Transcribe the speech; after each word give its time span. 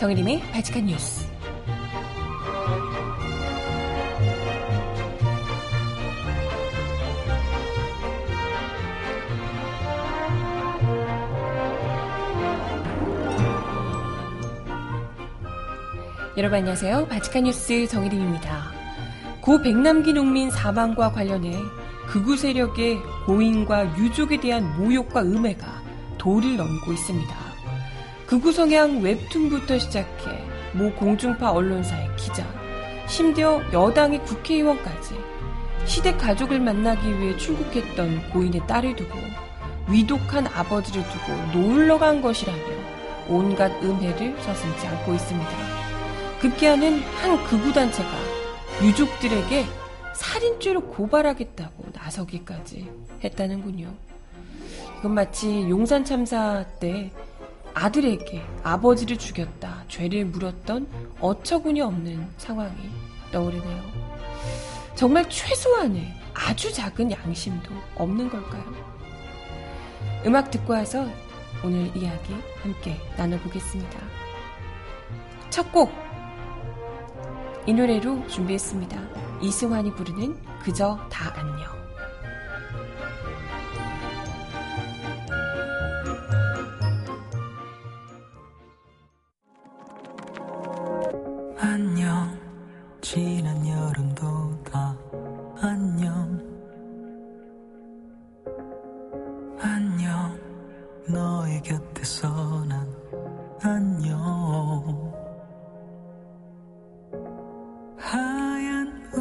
정혜림의 0.00 0.40
바칙한 0.52 0.86
뉴스. 0.86 1.28
여러분 16.38 16.56
안녕하세요. 16.56 17.06
바칙한 17.08 17.44
뉴스 17.44 17.86
정혜림입니다. 17.86 18.72
고 19.42 19.60
백남기 19.60 20.14
농민 20.14 20.50
사망과 20.50 21.12
관련해 21.12 21.54
극우 22.06 22.38
세력의 22.38 23.02
고인과 23.26 23.98
유족에 23.98 24.40
대한 24.40 24.78
모욕과 24.78 25.20
음해가 25.20 25.66
도를 26.16 26.56
넘고 26.56 26.90
있습니다. 26.90 27.39
극우 28.30 28.52
성향 28.52 29.02
웹툰부터 29.02 29.80
시작해 29.80 30.30
모 30.72 30.92
공중파 30.92 31.50
언론사의 31.50 32.10
기자, 32.16 32.46
심지어 33.08 33.60
여당의 33.72 34.22
국회의원까지 34.22 35.16
시댁 35.84 36.16
가족을 36.16 36.60
만나기 36.60 37.08
위해 37.18 37.36
출국했던 37.36 38.30
고인의 38.30 38.68
딸을 38.68 38.94
두고 38.94 39.18
위독한 39.88 40.46
아버지를 40.46 41.02
두고 41.08 41.58
놀러 41.58 41.98
간 41.98 42.22
것이라며 42.22 42.62
온갖 43.26 43.72
음해를 43.82 44.40
서슴지 44.40 44.86
않고 44.86 45.12
있습니다. 45.12 45.50
급기야는 46.38 47.00
한 47.00 47.44
극우단체가 47.46 48.10
유족들에게 48.80 49.64
살인죄로 50.14 50.82
고발하겠다고 50.82 51.86
나서기까지 51.92 52.92
했다는군요. 53.24 53.92
이건 55.00 55.14
마치 55.14 55.68
용산 55.68 56.04
참사 56.04 56.64
때 56.78 57.10
아들에게 57.74 58.42
아버지를 58.62 59.16
죽였다, 59.16 59.84
죄를 59.88 60.26
물었던 60.26 60.86
어처구니 61.20 61.80
없는 61.80 62.28
상황이 62.36 62.90
떠오르네요. 63.32 63.82
정말 64.94 65.28
최소한의 65.28 66.14
아주 66.34 66.72
작은 66.72 67.10
양심도 67.10 67.70
없는 67.96 68.28
걸까요? 68.28 68.64
음악 70.26 70.50
듣고 70.50 70.72
와서 70.72 71.06
오늘 71.64 71.94
이야기 71.96 72.34
함께 72.62 73.00
나눠보겠습니다. 73.16 73.98
첫 75.50 75.70
곡, 75.72 75.92
이 77.66 77.72
노래로 77.72 78.26
준비했습니다. 78.28 78.98
이승환이 79.42 79.94
부르는 79.94 80.38
그저 80.62 80.98
다 81.10 81.32
안녕. 81.36 81.79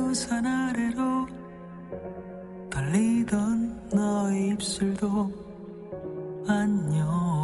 우산 0.09 0.43
아래로 0.43 1.27
떨리던 2.71 3.89
너의 3.93 4.49
입술도 4.49 5.31
안녕 6.47 7.38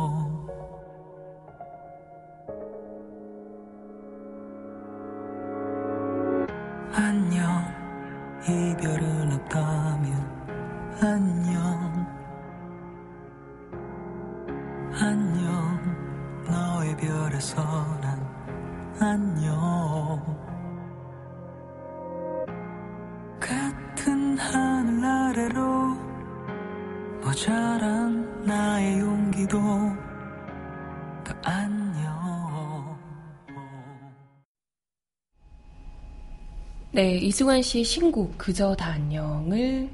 네, 37.06 37.18
이승환 37.18 37.62
씨의 37.62 37.84
신곡 37.84 38.36
그저 38.36 38.76
다 38.76 38.88
안녕을 38.94 39.92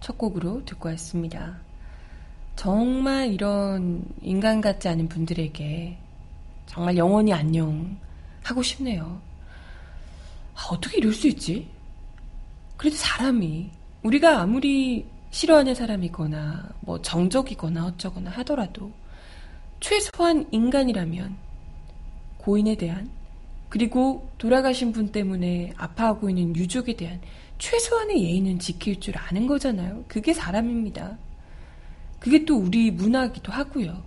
첫 0.00 0.16
곡으로 0.16 0.64
듣고 0.64 0.88
왔습니다. 0.88 1.58
정말 2.56 3.34
이런 3.34 4.02
인간 4.22 4.62
같지 4.62 4.88
않은 4.88 5.10
분들에게 5.10 5.98
정말 6.64 6.96
영원히 6.96 7.34
안녕 7.34 7.98
하고 8.42 8.62
싶네요. 8.62 9.20
아, 10.54 10.68
어떻게 10.70 10.96
이럴 10.96 11.12
수 11.12 11.28
있지? 11.28 11.68
그래도 12.78 12.96
사람이 12.96 13.70
우리가 14.02 14.40
아무리 14.40 15.04
싫어하는 15.30 15.74
사람이거나 15.74 16.70
뭐 16.80 17.02
정적이거나 17.02 17.84
어쩌거나 17.88 18.30
하더라도 18.30 18.90
최소한 19.80 20.48
인간이라면 20.50 21.36
고인에 22.38 22.74
대한 22.76 23.17
그리고 23.68 24.30
돌아가신 24.38 24.92
분 24.92 25.12
때문에 25.12 25.72
아파하고 25.76 26.30
있는 26.30 26.56
유족에 26.56 26.96
대한 26.96 27.20
최소한의 27.58 28.22
예의는 28.22 28.58
지킬 28.58 29.00
줄 29.00 29.18
아는 29.18 29.46
거잖아요. 29.46 30.04
그게 30.08 30.32
사람입니다. 30.32 31.18
그게 32.18 32.44
또 32.44 32.56
우리 32.56 32.90
문화기도 32.90 33.52
하고요. 33.52 34.02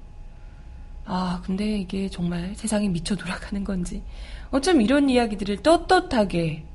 아, 1.05 1.41
근데 1.45 1.79
이게 1.79 2.09
정말 2.09 2.53
세상이 2.55 2.89
미쳐 2.89 3.16
돌아가는 3.16 3.63
건지. 3.63 4.01
어쩜 4.49 4.81
이런 4.81 5.09
이야기들을 5.09 5.57
떳떳하게 5.57 6.66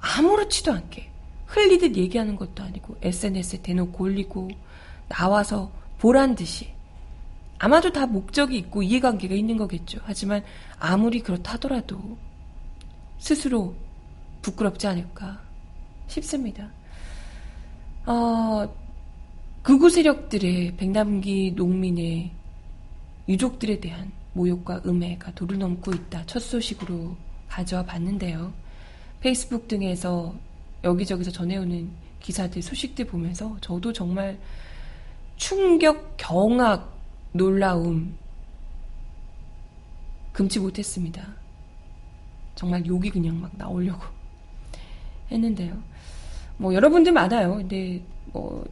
아무렇지도 0.00 0.72
않게 0.72 1.08
흘리듯 1.46 1.96
얘기하는 1.96 2.36
것도 2.36 2.62
아니고 2.62 2.96
SNS에 3.02 3.62
대놓고 3.62 4.04
올리고 4.04 4.48
나와서 5.08 5.70
보란 5.98 6.34
듯이 6.34 6.68
아마도 7.58 7.92
다 7.92 8.06
목적이 8.06 8.58
있고 8.58 8.82
이해관계가 8.82 9.34
있는 9.34 9.56
거겠죠. 9.56 10.00
하지만 10.04 10.44
아무리 10.78 11.20
그렇다 11.20 11.54
하더라도 11.54 12.16
스스로 13.18 13.74
부끄럽지 14.42 14.86
않을까 14.86 15.40
싶습니다. 16.06 16.70
어, 18.06 18.72
극우 19.62 19.90
세력들의 19.90 20.76
백남기 20.76 21.52
농민의 21.54 22.30
유족들에 23.28 23.80
대한 23.80 24.10
모욕과 24.32 24.82
음해가 24.86 25.32
도를 25.34 25.58
넘고 25.58 25.92
있다. 25.92 26.24
첫 26.26 26.40
소식으로 26.40 27.16
가져와 27.48 27.84
봤는데요. 27.84 28.52
페이스북 29.20 29.66
등에서 29.68 30.34
여기저기서 30.84 31.30
전해오는 31.32 31.90
기사들, 32.20 32.62
소식들 32.62 33.06
보면서 33.06 33.56
저도 33.60 33.92
정말 33.92 34.38
충격, 35.36 36.14
경악, 36.16 36.97
놀라움 37.32 38.16
금치 40.32 40.60
못했습니다. 40.60 41.26
정말 42.54 42.84
욕이 42.86 43.10
그냥 43.10 43.40
막 43.40 43.50
나오려고 43.56 44.04
했는데요. 45.30 45.80
뭐 46.56 46.74
여러분들 46.74 47.12
많아요. 47.12 47.56
근데 47.56 48.02
뭐 48.32 48.64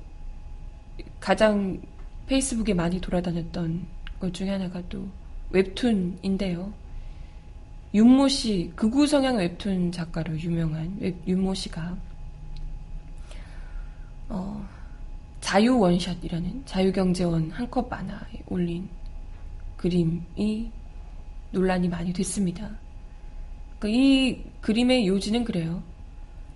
가장 1.21 1.81
페이스북에 2.27 2.75
많이 2.75 3.01
돌아다녔던 3.01 3.87
것 4.21 4.35
중에 4.35 4.51
하나가 4.51 4.83
또 4.89 5.07
웹툰인데요. 5.51 6.73
윤모 7.95 8.29
씨, 8.29 8.73
극우 8.75 9.07
성향 9.07 9.37
웹툰 9.37 9.93
작가로 9.93 10.39
유명한 10.39 10.97
웹, 11.01 11.17
윤모 11.27 11.55
씨가 11.55 11.97
어, 14.29 14.69
자유 15.47 15.79
원샷이라는 15.79 16.63
자유경제원 16.67 17.53
한컵 17.53 17.89
만화에 17.89 18.43
올린 18.49 18.89
그림이 19.77 20.73
논란이 21.53 21.89
많이 21.89 22.13
됐습니다. 22.13 22.69
그러니까 23.79 23.89
이 23.97 24.43
그림의 24.61 25.07
요지는 25.07 25.45
그래요. 25.45 25.85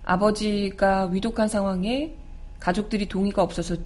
아버지가 0.03 1.05
위독한 1.05 1.47
상황에 1.47 2.13
가족들이 2.59 3.07
동의가 3.07 3.41
없어서 3.41 3.77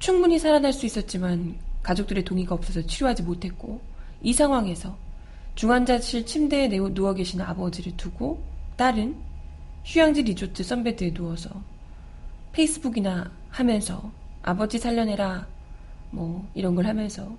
충분히 0.00 0.40
살아날 0.40 0.72
수 0.72 0.84
있었지만 0.84 1.56
가족들의 1.84 2.24
동의가 2.24 2.56
없어서 2.56 2.84
치료하지 2.84 3.22
못했고 3.22 3.80
이 4.20 4.32
상황에서 4.32 4.98
중환자실 5.54 6.26
침대에 6.26 6.68
누워 6.70 7.14
계신 7.14 7.40
아버지를 7.40 7.96
두고 7.96 8.42
딸은 8.74 9.14
휴양지 9.84 10.24
리조트 10.24 10.64
선베드에 10.64 11.14
누워서 11.14 11.50
페이스북이나 12.50 13.30
하면서 13.50 14.10
아버지 14.44 14.78
살려내라 14.78 15.46
뭐 16.10 16.46
이런 16.54 16.74
걸 16.74 16.86
하면서 16.86 17.34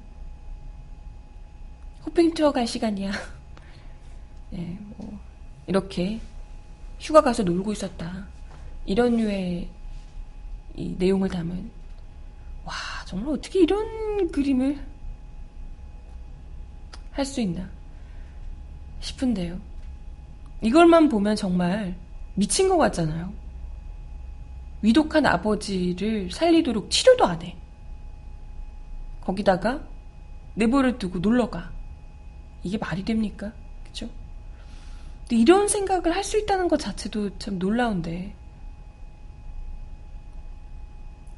쇼핑 2.04 2.34
투어 2.34 2.52
갈 2.52 2.68
시간이야. 2.68 3.12
네, 4.52 4.78
뭐 4.98 5.20
이렇게 5.68 6.20
휴가 7.00 7.22
가서 7.22 7.44
놀고 7.44 7.72
있었다. 7.74 8.26
이런 8.86 9.18
류의 9.18 9.70
이 10.76 10.96
내용을 10.98 11.30
담은 11.30 11.70
와 12.66 12.74
정말 13.06 13.36
어떻게 13.36 13.60
이런 13.62 14.32
그림을 14.32 14.80
할 17.12 17.26
수 17.26 17.40
있나 17.42 17.70
싶은데요. 19.00 19.60
이걸만 20.62 21.10
보면 21.10 21.36
정말 21.36 21.96
미친 22.34 22.68
것 22.68 22.78
같잖아요. 22.78 23.32
위독한 24.86 25.26
아버지를 25.26 26.30
살리도록 26.30 26.92
치료도 26.92 27.26
안 27.26 27.42
해. 27.42 27.58
거기다가 29.22 29.82
내버려 30.54 31.00
두고 31.00 31.18
놀러가. 31.20 31.72
이게 32.62 32.78
말이 32.78 33.04
됩니까? 33.04 33.52
그쵸? 33.84 34.08
근데 35.22 35.38
이런 35.38 35.68
생각을 35.68 36.16
할 36.16 36.24
수 36.24 36.38
있다는 36.38 36.68
것 36.68 36.80
자체도 36.80 37.40
참 37.40 37.58
놀라운데. 37.58 38.36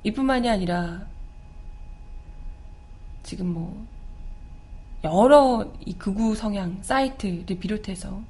이뿐만이 0.03 0.49
아니라 0.49 1.07
지금 3.23 3.53
뭐 3.53 3.85
여러 5.05 5.71
이 5.85 5.93
극우 5.93 6.35
성향 6.35 6.79
사이트를 6.81 7.57
비롯해서 7.59 8.21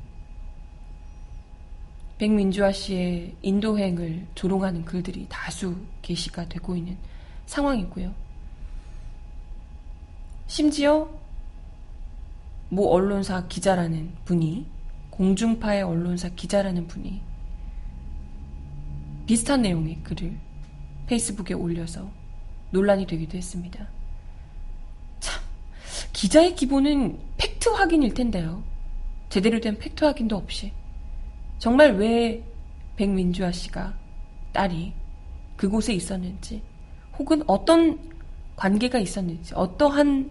백민주아 2.17 2.71
씨의 2.71 3.35
인도행을 3.43 4.25
조롱하는 4.33 4.85
글들이 4.85 5.27
다수 5.29 5.75
게시가 6.01 6.49
되고 6.49 6.75
있는 6.75 6.97
상황이고요. 7.45 8.13
심지어 10.47 11.07
모 12.69 12.89
언론사 12.91 13.47
기자라는 13.47 14.13
분이 14.25 14.65
공중파의 15.11 15.83
언론사 15.83 16.29
기자라는 16.29 16.87
분이 16.87 17.21
비슷한 19.27 19.61
내용의 19.61 19.99
글을 20.03 20.37
페이스북에 21.05 21.53
올려서 21.53 22.09
논란이 22.71 23.05
되기도 23.05 23.37
했습니다. 23.37 23.87
참, 25.19 25.41
기자의 26.13 26.55
기본은 26.55 27.19
팩트 27.37 27.69
확인일 27.69 28.13
텐데요. 28.13 28.63
제대로 29.29 29.59
된 29.59 29.77
팩트 29.77 30.03
확인도 30.03 30.35
없이 30.35 30.71
정말 31.59 31.95
왜 31.95 32.43
백민주화 32.95 33.51
씨가 33.51 33.93
딸이 34.53 34.93
그곳에 35.55 35.93
있었는지 35.93 36.61
혹은 37.17 37.43
어떤 37.47 37.99
관계가 38.55 38.99
있었는지 38.99 39.53
어떠한 39.55 40.29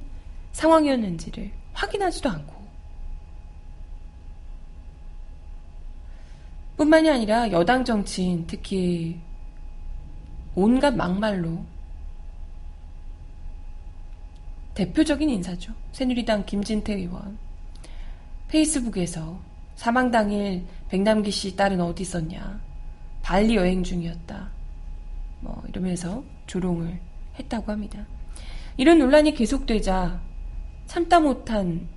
상황이었는지를 0.52 1.50
확인하지도 1.72 2.28
않고 2.28 2.56
뿐만이 6.76 7.08
아니라 7.10 7.50
여당 7.52 7.84
정치인 7.84 8.46
특히 8.46 9.18
온갖 10.54 10.94
막말로 10.94 11.64
대표적인 14.74 15.28
인사죠. 15.30 15.72
새누리당 15.92 16.44
김진태 16.44 16.94
의원 16.94 17.38
페이스북에서 18.48 19.40
사망 19.76 20.10
당일 20.10 20.64
백남기 20.88 21.30
씨 21.30 21.54
딸은 21.54 21.80
어디 21.80 22.02
있었냐. 22.02 22.60
발리 23.22 23.56
여행 23.56 23.82
중이었다. 23.82 24.50
뭐 25.40 25.62
이러면서 25.68 26.24
조롱을 26.46 26.98
했다고 27.38 27.70
합니다. 27.70 28.04
이런 28.76 28.98
논란이 28.98 29.34
계속되자 29.34 30.20
참다 30.86 31.20
못한 31.20 31.88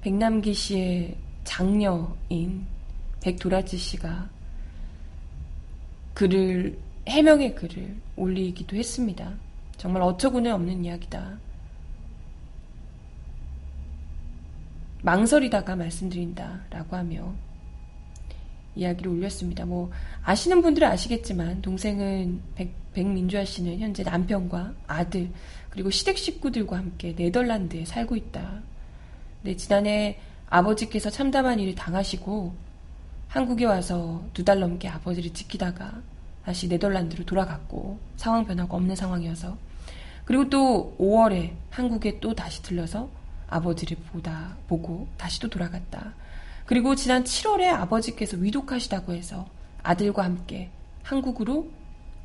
백남기 0.00 0.52
씨의 0.52 1.16
장녀인 1.44 2.66
백도라지 3.22 3.76
씨가 3.76 4.28
글을 6.14 6.78
해명의 7.08 7.54
글을 7.54 7.96
올리기도 8.16 8.76
했습니다. 8.76 9.32
정말 9.76 10.02
어처구니 10.02 10.50
없는 10.50 10.84
이야기다. 10.84 11.38
망설이다가 15.04 15.76
말씀드린다라고 15.76 16.96
하며 16.96 17.34
이야기를 18.74 19.12
올렸습니다. 19.12 19.66
뭐 19.66 19.90
아시는 20.22 20.62
분들은 20.62 20.88
아시겠지만 20.88 21.60
동생은 21.62 22.40
백, 22.54 22.72
백민주아 22.94 23.44
씨는 23.44 23.78
현재 23.78 24.02
남편과 24.02 24.72
아들 24.86 25.30
그리고 25.68 25.90
시댁 25.90 26.16
식구들과 26.16 26.78
함께 26.78 27.14
네덜란드에 27.16 27.84
살고 27.84 28.16
있다. 28.16 28.62
네, 29.42 29.56
지난해 29.56 30.18
아버지께서 30.48 31.10
참담한 31.10 31.60
일을 31.60 31.74
당하시고 31.74 32.54
한국에 33.28 33.66
와서 33.66 34.24
두 34.32 34.42
달 34.44 34.58
넘게 34.60 34.88
아버지를 34.88 35.34
지키다가 35.34 36.00
다시 36.44 36.66
네덜란드로 36.68 37.24
돌아갔고 37.24 37.98
상황 38.16 38.44
변화가 38.46 38.74
없는 38.74 38.96
상황이어서 38.96 39.56
그리고 40.24 40.48
또 40.48 40.96
5월에 40.98 41.52
한국에 41.70 42.20
또 42.20 42.34
다시 42.34 42.62
들러서 42.62 43.10
아버지를 43.48 43.96
보다 44.12 44.56
보고 44.68 45.08
다시 45.16 45.40
또 45.40 45.48
돌아갔다. 45.48 46.14
그리고 46.66 46.94
지난 46.94 47.24
7월에 47.24 47.66
아버지께서 47.66 48.36
위독하시다고 48.36 49.12
해서 49.12 49.46
아들과 49.82 50.24
함께 50.24 50.70
한국으로 51.02 51.70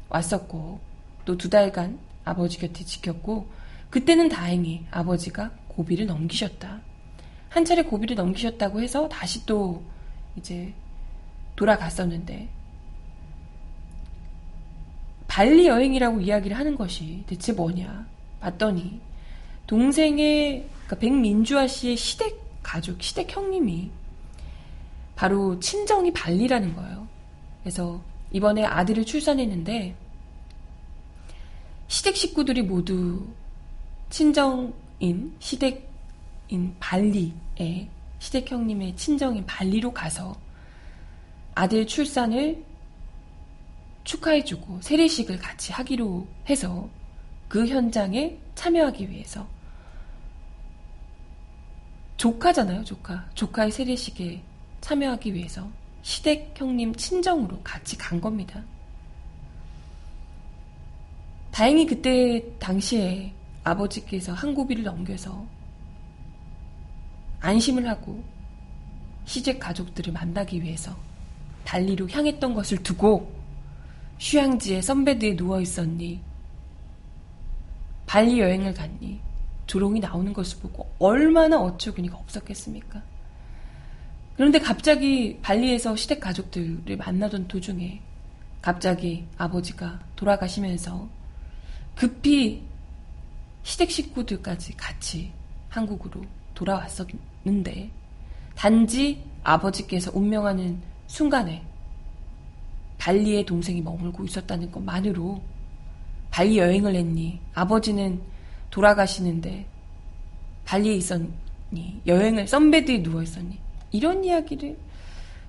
왔었고 0.09 0.79
또 1.25 1.37
두 1.37 1.49
달간 1.49 1.99
아버지 2.25 2.57
곁에 2.57 2.83
지켰고 2.85 3.47
그때는 3.89 4.29
다행히 4.29 4.85
아버지가 4.91 5.51
고비를 5.67 6.05
넘기셨다. 6.07 6.81
한 7.49 7.65
차례 7.65 7.83
고비를 7.83 8.15
넘기셨다고 8.15 8.81
해서 8.81 9.09
다시 9.09 9.45
또 9.45 9.83
이제 10.35 10.73
돌아갔었는데 11.55 12.49
발리 15.27 15.67
여행이라고 15.67 16.21
이야기를 16.21 16.57
하는 16.57 16.75
것이 16.75 17.23
대체 17.27 17.53
뭐냐 17.53 18.07
봤더니 18.39 19.01
동생의 19.69 20.65
그러니까 20.67 20.95
백민주아 20.95 21.67
씨의 21.67 21.95
시댁 21.95 22.41
가족, 22.63 23.03
시댁 23.03 23.31
형님이 23.31 23.91
바로 25.15 25.59
친정이 25.59 26.11
발리라는 26.11 26.75
거예요. 26.75 27.07
그래서 27.61 28.01
이번에 28.31 28.65
아들을 28.65 29.05
출산했는데 29.05 29.95
시댁 31.87 32.15
식구들이 32.15 32.63
모두 32.63 33.27
친정인 34.09 35.35
시댁인 35.37 36.75
발리에 36.79 37.89
시댁 38.17 38.51
형님의 38.51 38.95
친정인 38.95 39.45
발리로 39.45 39.93
가서 39.93 40.35
아들 41.53 41.85
출산을 41.85 42.63
축하해주고 44.03 44.81
세례식을 44.81 45.37
같이 45.37 45.71
하기로 45.73 46.25
해서 46.49 46.89
그 47.47 47.67
현장에 47.67 48.35
참여하기 48.55 49.11
위해서 49.11 49.47
조카잖아요, 52.19 52.83
조카. 52.83 53.25
조카의 53.33 53.71
세례식에 53.71 54.41
참여하기 54.81 55.33
위해서 55.33 55.65
시댁 56.01 56.53
형님 56.53 56.93
친정으로 56.93 57.61
같이 57.63 57.97
간 57.97 58.19
겁니다. 58.19 58.61
다행히 61.49 61.85
그때 61.85 62.43
당시에 62.59 63.31
아버지께서 63.63 64.33
한 64.33 64.53
고비를 64.53 64.83
넘겨서 64.83 65.45
안심을 67.39 67.87
하고 67.87 68.21
시댁 69.23 69.57
가족들을 69.57 70.11
만나기 70.11 70.61
위해서 70.61 70.93
달리로 71.63 72.09
향했던 72.09 72.53
것을 72.53 72.83
두고 72.83 73.33
휴양지에 74.19 74.81
선베드에 74.81 75.37
누워 75.37 75.61
있었니? 75.61 76.19
발리 78.05 78.41
여행을 78.41 78.73
갔니? 78.73 79.28
조롱이 79.69 79.99
나오는 79.99 80.33
것을 80.33 80.57
보고 80.61 80.91
얼마나 80.97 81.61
어처구니가 81.61 82.17
없었겠습니까? 82.17 83.03
그런데 84.35 84.57
갑자기 84.57 85.37
발리에서 85.43 85.95
시댁 85.95 86.19
가족들을 86.21 86.97
만나던 86.97 87.47
도중에 87.47 88.01
갑자기 88.63 89.27
아버지가 89.37 89.99
돌아가시면서 90.15 91.07
급히 91.93 92.63
시댁 93.61 93.91
식구들까지 93.91 94.75
같이 94.75 95.31
한국으로 95.69 96.23
돌아왔었는데 96.55 97.91
단지 98.55 99.23
아버지께서 99.43 100.09
운명하는 100.15 100.81
순간에 101.05 101.63
발리의 102.97 103.45
동생이 103.45 103.81
머물고 103.83 104.25
있었다는 104.25 104.71
것만으로 104.71 105.39
발리 106.31 106.57
여행을 106.57 106.95
했니? 106.95 107.39
아버지는 107.53 108.19
돌아가시는데 108.69 109.65
발리에 110.65 110.93
있었니? 110.95 112.01
여행을 112.05 112.47
썬베드에 112.47 113.03
누워 113.03 113.23
있었니? 113.23 113.57
이런 113.91 114.23
이야기를 114.23 114.77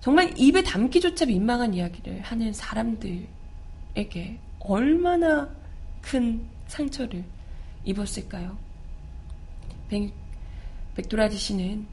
정말 0.01 0.33
입에 0.37 0.63
담기조차 0.63 1.27
민망한 1.27 1.75
이야기를 1.75 2.23
하는 2.23 2.53
사람들에게 2.53 3.29
얼마나 4.61 5.49
큰 6.01 6.43
상처를 6.69 7.23
입었을까요? 7.85 8.57
백, 9.89 10.13
백도라지 10.95 11.37
씨는 11.37 11.87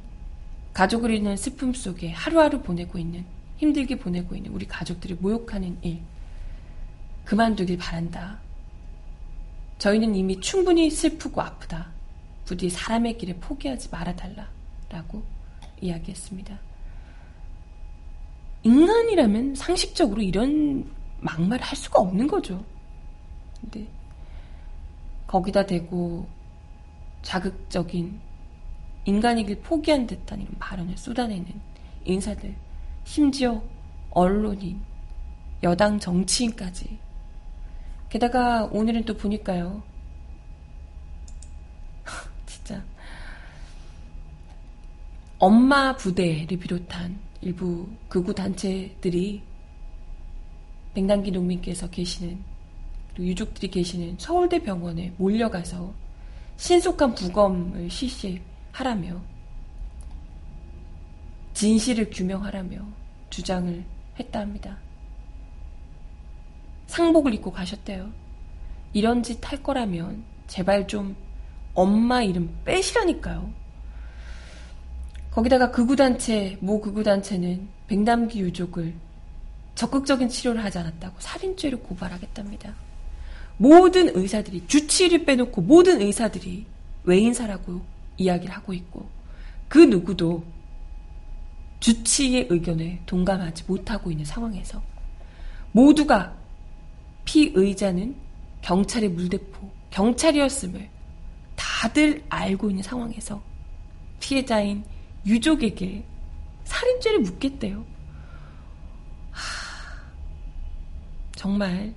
가족을 0.73 1.11
잃는 1.11 1.35
슬픔 1.35 1.73
속에 1.73 2.11
하루하루 2.11 2.61
보내고 2.61 2.97
있는 2.97 3.25
힘들게 3.57 3.97
보내고 3.97 4.35
있는 4.35 4.51
우리 4.51 4.67
가족들을 4.67 5.17
모욕하는 5.19 5.77
일 5.81 5.99
그만두길 7.25 7.77
바란다. 7.77 8.39
저희는 9.77 10.15
이미 10.15 10.39
충분히 10.39 10.89
슬프고 10.89 11.41
아프다. 11.41 11.87
부디 12.45 12.69
사람의 12.69 13.17
길에 13.17 13.33
포기하지 13.35 13.89
말아달라. 13.89 14.47
라고 14.89 15.23
이야기했습니다. 15.81 16.57
인간이라면 18.63 19.55
상식적으로 19.55 20.21
이런 20.21 20.89
막말을 21.19 21.63
할 21.63 21.75
수가 21.75 21.99
없는 21.99 22.27
거죠. 22.27 22.63
근데 23.61 23.87
거기다 25.27 25.65
대고 25.65 26.27
자극적인 27.21 28.19
인간이길 29.05 29.61
포기한 29.61 30.07
듯한 30.07 30.41
이런 30.41 30.53
발언을 30.59 30.97
쏟아내는 30.97 31.45
인사들, 32.05 32.55
심지어 33.03 33.61
언론인, 34.11 34.81
여당 35.63 35.99
정치인까지. 35.99 36.97
게다가 38.09 38.65
오늘은 38.71 39.05
또 39.05 39.15
보니까요. 39.15 39.83
진짜. 42.45 42.83
엄마 45.39 45.95
부대를 45.95 46.57
비롯한 46.57 47.19
일부 47.41 47.87
극우 48.09 48.33
단체들이 48.33 49.43
백남기 50.93 51.31
농민께서 51.31 51.89
계시는 51.89 52.43
그리고 53.13 53.29
유족들이 53.29 53.69
계시는 53.69 54.15
서울대 54.17 54.59
병원에 54.59 55.13
몰려가서 55.17 55.93
신속한 56.57 57.13
부검을 57.13 57.89
실시하라며 57.89 59.21
진실을 61.53 62.09
규명하라며 62.09 62.79
주장을 63.29 63.83
했다 64.19 64.39
합니다. 64.39 64.77
상복을 66.97 67.35
입고 67.35 67.51
가셨대요. 67.51 68.09
이런 68.93 69.21
짓 69.21 69.37
할 69.45 69.61
거라면 69.61 70.23
제발 70.47 70.87
좀 70.87 71.15
엄마 71.75 72.23
이름 72.23 72.49
빼시라니까요. 72.65 73.53
거기다가 75.29 75.69
극우단체, 75.69 76.57
모 76.59 76.81
극우단체는 76.81 77.67
백남기 77.87 78.39
유족을 78.39 78.95
적극적인 79.75 80.29
치료를 80.29 80.63
하지 80.63 80.79
않았다고 80.79 81.17
살인죄로 81.19 81.79
고발하겠답니다. 81.81 82.73
모든 83.57 84.15
의사들이 84.15 84.65
주치의를 84.67 85.25
빼놓고 85.25 85.61
모든 85.61 86.01
의사들이 86.01 86.65
외인사라고 87.03 87.81
이야기를 88.17 88.55
하고 88.55 88.73
있고 88.73 89.07
그 89.67 89.77
누구도 89.77 90.43
주치의의 91.79 92.47
의견에 92.49 93.01
동감하지 93.05 93.65
못하고 93.67 94.09
있는 94.09 94.25
상황에서 94.25 94.81
모두가 95.71 96.46
피의자는 97.27 98.15
경찰의 98.61 99.09
물대포, 99.09 99.69
경찰이었음을 99.91 100.89
다들 101.55 102.23
알고 102.29 102.69
있는 102.69 102.81
상황에서 102.81 103.43
피해자인 104.19 104.83
유족에게 105.25 106.03
살인죄를 106.63 107.19
묻겠대요. 107.19 107.85
하, 109.31 109.41
정말 111.35 111.93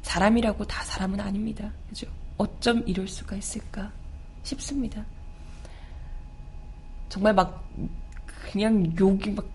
사람이라고 0.00 0.64
다 0.66 0.82
사람은 0.84 1.20
아닙니다. 1.20 1.70
그죠? 1.88 2.06
어쩜 2.38 2.82
이럴 2.86 3.06
수가 3.06 3.36
있을까 3.36 3.92
싶습니다. 4.42 5.04
정말 7.10 7.34
막 7.34 7.70
그냥 8.26 8.92
욕이 8.98 9.30
막 9.30 9.46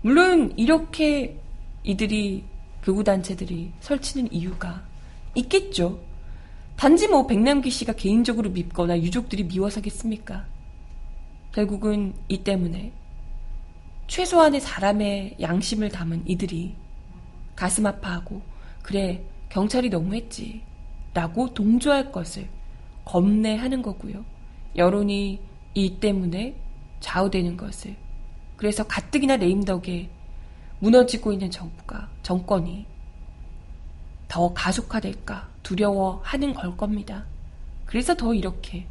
물론 0.00 0.52
이렇게 0.56 1.38
이들이 1.82 2.53
극우단체들이 2.84 3.72
설치는 3.80 4.30
이유가 4.30 4.84
있겠죠. 5.34 6.00
단지 6.76 7.08
뭐 7.08 7.26
백남기 7.26 7.70
씨가 7.70 7.94
개인적으로 7.94 8.50
밉거나 8.50 9.00
유족들이 9.00 9.44
미워서겠습니까? 9.44 10.44
결국은 11.52 12.12
이 12.28 12.38
때문에 12.44 12.92
최소한의 14.06 14.60
사람의 14.60 15.36
양심을 15.40 15.88
담은 15.88 16.24
이들이 16.26 16.74
가슴 17.56 17.86
아파하고 17.86 18.42
그래 18.82 19.24
경찰이 19.48 19.88
너무했지 19.88 20.60
라고 21.14 21.54
동조할 21.54 22.12
것을 22.12 22.48
겁내하는 23.06 23.80
거고요. 23.80 24.26
여론이 24.76 25.40
이 25.72 25.96
때문에 26.00 26.54
좌우되는 27.00 27.56
것을 27.56 27.96
그래서 28.56 28.84
가뜩이나 28.84 29.36
레임덕에 29.36 30.10
무너지고 30.84 31.32
있는 31.32 31.50
정부가 31.50 32.10
정권이 32.22 32.84
더 34.28 34.52
가속화될까 34.52 35.48
두려워하는 35.62 36.52
걸 36.52 36.76
겁니다. 36.76 37.24
그래서 37.86 38.14
더 38.14 38.34
이렇게 38.34 38.86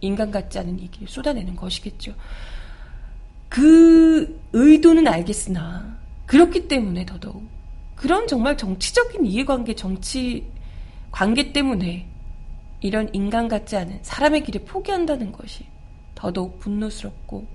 인간 0.00 0.30
같지 0.30 0.58
않은 0.58 0.80
얘기를 0.80 1.06
쏟아내는 1.06 1.54
것이겠죠. 1.54 2.14
그 3.50 4.40
의도는 4.54 5.06
알겠으나 5.06 5.98
그렇기 6.24 6.68
때문에 6.68 7.04
더더욱 7.04 7.46
그런 7.96 8.26
정말 8.26 8.56
정치적인 8.56 9.26
이해관계, 9.26 9.74
정치 9.74 10.50
관계 11.10 11.52
때문에 11.52 12.08
이런 12.80 13.10
인간 13.12 13.46
같지 13.46 13.76
않은 13.76 13.98
사람의 14.00 14.42
길에 14.44 14.64
포기한다는 14.64 15.32
것이 15.32 15.66
더더욱 16.14 16.60
분노스럽고 16.60 17.46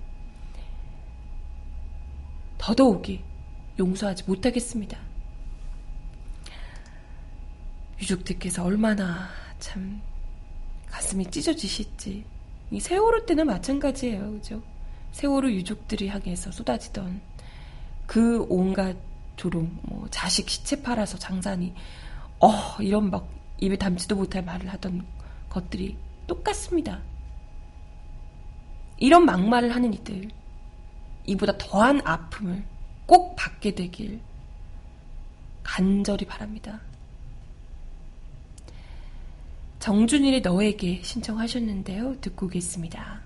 더더욱이 2.60 3.31
용서하지 3.80 4.24
못하겠습니다. 4.28 4.98
유족들께서 8.00 8.64
얼마나 8.64 9.30
참 9.60 10.02
가슴이 10.90 11.30
찢어지실지 11.30 12.26
이 12.72 12.80
세월호 12.80 13.26
때는 13.26 13.48
마찬가지예요. 13.48 14.32
그죠? 14.32 14.62
세월호 15.12 15.52
유족들이 15.52 16.08
향해서 16.08 16.52
쏟아지던 16.52 17.22
그 18.08 18.46
온갖 18.50 18.96
조롱, 19.36 19.78
뭐 19.84 20.08
자식 20.10 20.50
시체 20.50 20.82
팔아서 20.82 21.18
장산이 21.18 21.74
어 22.40 22.52
이런 22.80 23.10
막 23.10 23.28
입에 23.60 23.78
담지도 23.78 24.16
못할 24.16 24.44
말을 24.44 24.70
하던 24.70 25.06
것들이 25.50 25.98
똑같습니다. 26.28 27.02
이런 28.98 29.26
막말을 29.26 29.74
하는 29.74 29.94
이들 29.94 30.30
이보다 31.26 31.58
더한 31.58 32.02
아픔을 32.06 32.64
꼭 33.06 33.36
받게 33.36 33.76
되길 33.76 34.20
간절히 35.64 36.26
바랍니다. 36.26 36.82
정준일의 39.80 40.42
너에게 40.42 41.02
신청하셨는데요. 41.04 42.22
듣고 42.22 42.46
오겠습니다. 42.46 43.22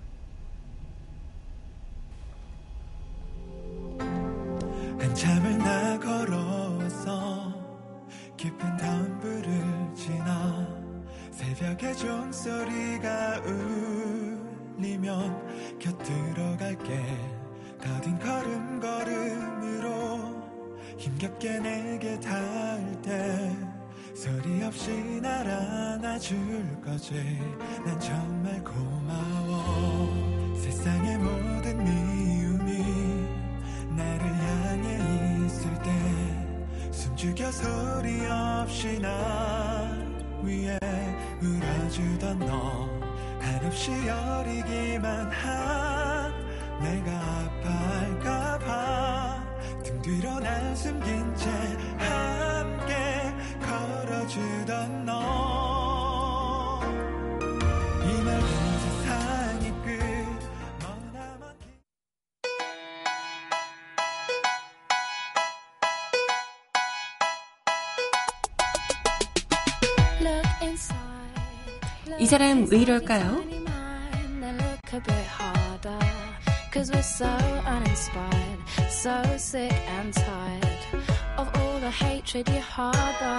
한참을 5.00 5.58
나 5.58 6.00
걸어왔어 6.00 7.54
깊은 8.38 8.78
담불을 8.78 9.96
지나 9.96 10.68
새벽의 11.32 11.98
종소리가 11.98 13.42
울리면 14.78 15.80
곁들어 15.80 16.58
갈게 16.58 17.45
더딘 17.86 18.20
걸음걸음으로 18.20 19.90
힘겹게 20.98 21.60
내게 21.60 22.20
닿을 22.20 23.02
때 23.04 23.56
소리 24.16 24.64
없이 24.64 25.22
날 25.22 25.48
안아줄 25.48 26.82
거지. 26.84 27.40
난 27.86 28.00
정말 28.00 28.64
고마워. 28.64 30.56
세상의 30.56 31.18
모든 31.20 31.84
미움이 31.84 33.28
나를 33.96 34.26
향해 34.26 35.46
있을 35.46 35.72
때 35.84 35.92
숨죽여 36.92 37.52
소리 37.52 38.26
없이 38.26 39.00
나 39.00 39.92
위에 40.42 40.80
울어주던 41.40 42.40
너 42.40 42.90
한없이 43.40 43.92
어리기만 44.10 45.30
한 45.32 45.95
내가 46.82 47.12
아파할까봐. 47.62 49.44
등 49.84 50.02
뒤로 50.02 50.40
날 50.40 50.76
숨긴 50.76 51.36
채 51.36 51.50
함께 51.98 52.96
걸어주던 53.62 55.06
너. 55.06 56.82
이날은 58.04 58.48
세상이 58.80 59.70
끝. 59.84 60.00
머나먼 60.82 61.56
길이 72.18 72.26
사람 72.28 72.68
왜 72.70 72.80
이럴까요? 72.80 73.44
Cause 76.76 76.92
we're 76.92 77.02
so 77.04 77.26
uninspired, 77.26 78.60
so 78.90 79.24
sick 79.38 79.72
and 79.88 80.14
tired 80.14 80.80
of 81.38 81.48
all 81.56 81.80
the 81.80 81.90
hatred 81.90 82.52
you 82.52 82.60
harbor. 82.60 83.38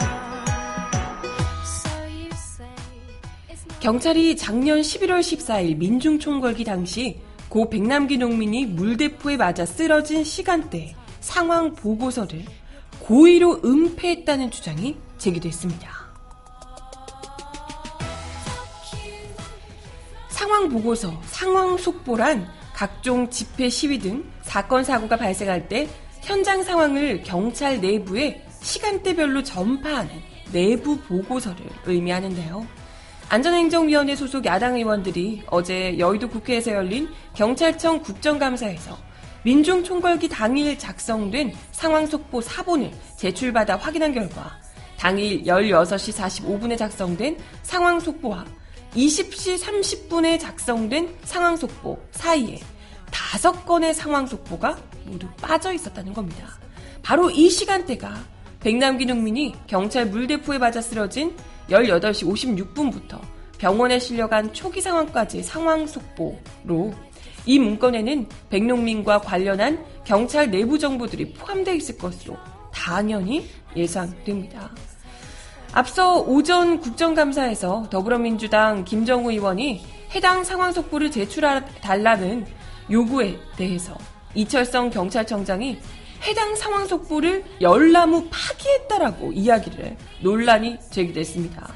경찰이 3.81 4.39
작년 4.39 4.81
11월 4.81 5.21
14일 5.21 5.77
민중총궐기 5.77 6.65
당시 6.65 7.21
고 7.51 7.69
백남기 7.69 8.17
농민이 8.17 8.65
물대포에 8.65 9.37
맞아 9.37 9.67
쓰러진 9.67 10.25
시간대 10.25 10.97
상황 11.21 11.75
보고서를 11.75 12.43
고의로 13.01 13.61
은폐했다는 13.63 14.51
주장이 14.51 14.97
제기됐습니다. 15.19 15.91
상황 20.31 20.71
보고서, 20.71 21.21
상황 21.27 21.77
속보란 21.77 22.56
각종 22.77 23.31
집회 23.31 23.71
시위 23.71 23.99
등 23.99 24.23
사건 24.43 24.85
사고가 24.85 25.17
발생할 25.17 25.67
때 25.67 25.89
현장 26.21 26.63
상황을 26.63 27.23
경찰 27.23 27.81
내부에 27.81 28.45
시간대별로 28.61 29.43
전파하는 29.43 30.11
내부 30.53 30.99
보고서를 30.99 31.65
의미하는데요. 31.87 32.67
안전행정위원회 33.31 34.15
소속 34.15 34.45
야당 34.45 34.77
의원들이 34.77 35.45
어제 35.47 35.99
여의도 35.99 36.29
국회에서 36.29 36.73
열린 36.73 37.09
경찰청 37.33 38.03
국정감사에서 38.03 38.99
민중총궐기 39.43 40.29
당일 40.29 40.79
작성된 40.79 41.55
상황 41.73 42.07
속보 42.07 42.43
사본을 42.43 42.91
제출받아 43.17 43.77
확인한 43.77 44.13
결과 44.13 44.61
당일 44.99 45.45
16시 45.45 46.13
45분에 46.13 46.77
작성된 46.77 47.39
상황 47.63 47.99
속보와 47.99 48.45
20시 48.95 49.59
30분에 49.59 50.39
작성된 50.41 51.17
상황 51.25 51.57
속보 51.57 51.99
사이에 52.13 52.61
다섯 53.11 53.65
건의 53.65 53.95
상황 53.95 54.27
속보가 54.27 54.79
모두 55.05 55.27
빠져 55.41 55.73
있었다는 55.73 56.13
겁니다. 56.13 56.59
바로 57.03 57.31
이 57.31 57.49
시간대가 57.49 58.15
백남기 58.61 59.07
농민이 59.07 59.55
경찰 59.67 60.07
물대포에 60.07 60.59
맞아 60.59 60.81
쓰러진 60.81 61.37
18시 61.69 62.27
56분부터 62.75 63.21
병원에 63.59 63.99
실려간 63.99 64.53
초기 64.53 64.81
상황까지의 64.81 65.43
상황 65.43 65.87
속보로 65.87 66.93
이 67.47 67.59
문건에는 67.59 68.29
백농민과 68.51 69.21
관련한 69.21 69.85
경찰 70.05 70.51
내부 70.51 70.79
정보들이 70.79 71.33
포함되어 71.35 71.75
있을 71.75 71.97
것으로 71.97 72.37
당연히 72.73 73.49
예상됩니다. 73.77 74.71
앞서 75.77 76.21
오전 76.21 76.81
국정감사에서 76.81 77.89
더불어민주당 77.91 78.87
김정우 78.87 79.31
의원이 79.31 79.85
해당 80.15 80.43
상황 80.43 80.73
속보를 80.73 81.11
제출해달라는 81.11 82.47
요구에 82.91 83.39
대해서 83.59 83.95
이철성 84.35 84.89
경찰청장이 84.89 85.79
해당 86.23 86.57
상황 86.57 86.87
속보를 86.87 87.45
열나무 87.61 88.29
파기했다라고 88.31 89.33
이야기를 89.33 89.85
해 89.85 89.97
논란이 90.23 90.79
제기됐습니다. 90.91 91.71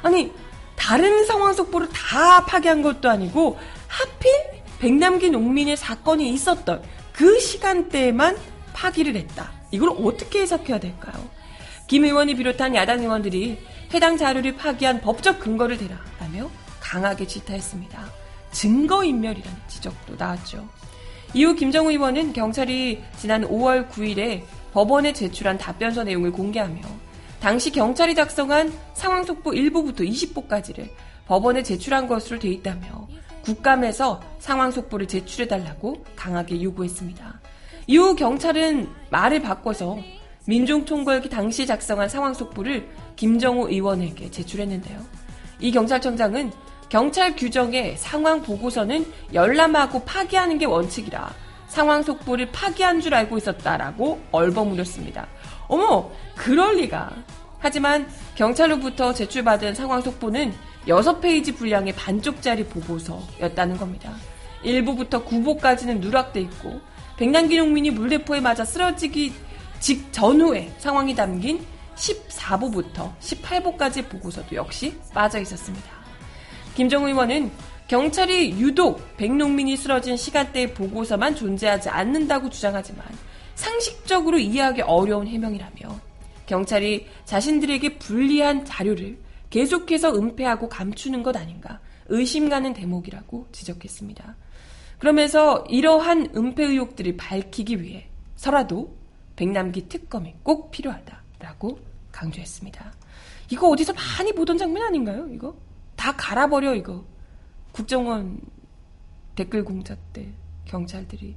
아니 0.00 0.32
다른 0.74 1.26
상황 1.26 1.52
속보를 1.52 1.90
다 1.90 2.46
파기한 2.46 2.80
것도 2.80 3.10
아니고 3.10 3.58
하필 3.86 4.32
백남기 4.78 5.28
농민의 5.28 5.76
사건이 5.76 6.30
있었던 6.30 6.82
그 7.12 7.38
시간대에만 7.38 8.34
파기를 8.72 9.14
했다. 9.14 9.52
이걸 9.70 9.90
어떻게 9.90 10.40
해석해야 10.40 10.80
될까요? 10.80 11.41
김 11.86 12.04
의원이 12.04 12.34
비롯한 12.34 12.74
야당 12.74 13.00
의원들이 13.00 13.58
해당 13.92 14.16
자료를 14.16 14.56
파기한 14.56 15.00
법적 15.00 15.40
근거를 15.40 15.78
대라라며 15.78 16.50
강하게 16.80 17.26
질타했습니다. 17.26 18.06
증거인멸이라는 18.52 19.58
지적도 19.68 20.14
나왔죠. 20.16 20.68
이후 21.34 21.54
김정우 21.54 21.90
의원은 21.90 22.32
경찰이 22.32 23.02
지난 23.16 23.48
5월 23.48 23.88
9일에 23.88 24.42
법원에 24.72 25.12
제출한 25.12 25.58
답변서 25.58 26.04
내용을 26.04 26.32
공개하며 26.32 26.80
당시 27.40 27.70
경찰이 27.70 28.14
작성한 28.14 28.72
상황 28.94 29.24
속보 29.24 29.50
1부부터 29.50 30.08
20부까지를 30.08 30.88
법원에 31.26 31.62
제출한 31.62 32.06
것으로 32.06 32.38
돼 32.38 32.48
있다며 32.48 33.08
국감에서 33.42 34.22
상황 34.38 34.70
속보를 34.70 35.08
제출해달라고 35.08 36.04
강하게 36.14 36.62
요구했습니다. 36.62 37.40
이후 37.86 38.14
경찰은 38.14 38.88
말을 39.10 39.42
바꿔서 39.42 39.98
민중총궐기 40.46 41.28
당시 41.28 41.66
작성한 41.66 42.08
상황 42.08 42.34
속보를 42.34 42.88
김정우 43.16 43.68
의원에게 43.68 44.30
제출했는데요. 44.30 44.98
이 45.60 45.70
경찰청장은 45.70 46.52
경찰 46.88 47.36
규정에 47.36 47.94
상황 47.96 48.42
보고서는 48.42 49.06
열람하고 49.32 50.04
파기하는 50.04 50.58
게 50.58 50.66
원칙이라 50.66 51.32
상황 51.68 52.02
속보를 52.02 52.50
파기한 52.52 53.00
줄 53.00 53.14
알고 53.14 53.38
있었다라고 53.38 54.20
얼버무렸습니다. 54.30 55.26
어머, 55.68 56.10
그럴 56.36 56.76
리가. 56.76 57.10
하지만 57.58 58.06
경찰로부터 58.34 59.14
제출받은 59.14 59.74
상황 59.74 60.02
속보는 60.02 60.52
6페이지 60.86 61.56
분량의 61.56 61.94
반쪽짜리 61.94 62.64
보고서였다는 62.64 63.78
겁니다. 63.78 64.12
1부부터 64.64 65.24
9부까지는 65.24 66.00
누락돼 66.00 66.40
있고 66.42 66.80
백남기 67.16 67.56
농민이 67.56 67.90
물대포에 67.92 68.40
맞아 68.40 68.64
쓰러지기 68.64 69.32
직 69.82 70.12
전후의 70.12 70.72
상황이 70.78 71.12
담긴 71.12 71.60
14부부터 71.96 73.18
18부까지 73.18 74.08
보고서도 74.08 74.54
역시 74.54 74.96
빠져 75.12 75.40
있었습니다. 75.40 75.90
김정우 76.76 77.08
의원은 77.08 77.50
경찰이 77.88 78.60
유독 78.60 79.16
백농민이 79.16 79.76
쓰러진 79.76 80.16
시간대의 80.16 80.72
보고서만 80.74 81.34
존재하지 81.34 81.88
않는다고 81.88 82.48
주장하지만 82.48 83.04
상식적으로 83.56 84.38
이해하기 84.38 84.82
어려운 84.82 85.26
해명이라며 85.26 86.00
경찰이 86.46 87.08
자신들에게 87.24 87.98
불리한 87.98 88.64
자료를 88.64 89.18
계속해서 89.50 90.14
은폐하고 90.14 90.68
감추는 90.68 91.24
것 91.24 91.36
아닌가 91.36 91.80
의심 92.06 92.48
가는 92.48 92.72
대목이라고 92.72 93.48
지적했습니다. 93.50 94.36
그러면서 95.00 95.64
이러한 95.68 96.28
은폐 96.36 96.62
의혹들을 96.66 97.16
밝히기 97.16 97.82
위해 97.82 98.06
서라도 98.36 99.01
백남기 99.36 99.88
특검이 99.88 100.34
꼭 100.42 100.70
필요하다라고 100.70 101.78
강조했습니다. 102.10 102.92
이거 103.50 103.68
어디서 103.68 103.92
많이 103.92 104.32
보던 104.32 104.58
장면 104.58 104.84
아닌가요? 104.84 105.28
이거 105.28 105.56
다 105.96 106.12
갈아버려 106.16 106.74
이거 106.74 107.04
국정원 107.72 108.40
댓글 109.34 109.64
공작 109.64 109.98
때 110.12 110.28
경찰들이 110.64 111.36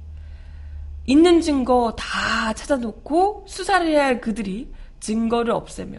있는 1.06 1.40
증거 1.40 1.94
다 1.96 2.52
찾아놓고 2.52 3.44
수사를 3.48 3.86
해야 3.86 4.04
할 4.04 4.20
그들이 4.20 4.72
증거를 5.00 5.52
없애며 5.52 5.98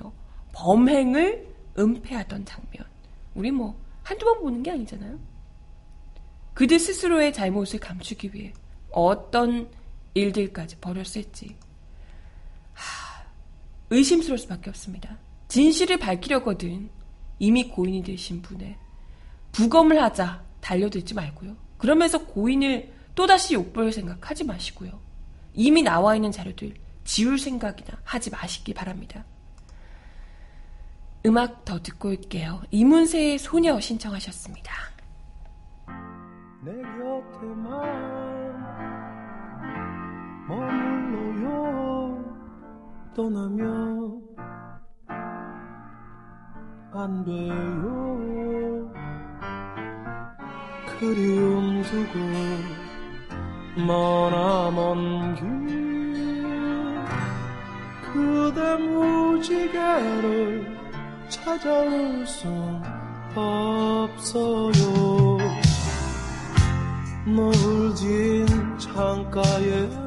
범행을 0.54 1.48
은폐하던 1.78 2.46
장면. 2.46 2.86
우리 3.36 3.52
뭐 3.52 3.80
한두 4.04 4.26
번 4.26 4.42
보는 4.42 4.64
게 4.64 4.72
아니잖아요. 4.72 5.20
그들 6.54 6.80
스스로의 6.80 7.34
잘못을 7.34 7.80
감추기 7.80 8.34
위해 8.34 8.54
어떤 8.92 9.70
일들까지 10.16 10.78
벌였을지 10.78 11.56
하, 11.56 11.67
의심스러울 13.90 14.38
수밖에 14.38 14.70
없습니다. 14.70 15.18
진실을 15.48 15.98
밝히려거든 15.98 16.90
이미 17.40 17.70
고인이 17.70 18.04
되신 18.04 18.42
분의 18.42 18.76
부검을 19.52 20.02
하자 20.02 20.44
달려들지 20.60 21.14
말고요. 21.14 21.56
그러면서 21.78 22.26
고인을 22.26 22.94
또다시 23.16 23.54
욕볼 23.54 23.92
생각 23.92 24.30
하지 24.30 24.44
마시고요. 24.44 25.00
이미 25.54 25.82
나와 25.82 26.16
있는 26.16 26.32
자료들 26.32 26.76
지울 27.04 27.40
생각이나 27.40 28.00
하지 28.04 28.30
마시기 28.30 28.74
바랍니다. 28.74 29.26
음악 31.26 31.66
더 31.66 31.82
듣고 31.82 32.10
올게요. 32.10 32.62
이문세의 32.72 33.40
소녀 33.40 33.80
신청하셨습니다. 33.80 34.74
내 36.64 36.72
곁에만 36.74 37.68
머물러요 40.48 41.67
떠나면 43.18 44.22
안 46.94 47.26
돼요. 47.26 48.88
그리움 51.00 51.82
두고 51.82 52.20
머나 53.88 54.70
먼 54.70 55.34
길 55.34 55.42
그대 58.14 58.76
무지개를 58.78 60.78
찾아올 61.30 62.28
순 62.28 62.84
없어요. 63.36 64.70
노을 67.26 67.96
진 67.96 68.46
창가에 68.78 70.07